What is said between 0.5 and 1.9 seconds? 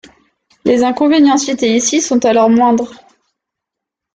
Les inconvénients cités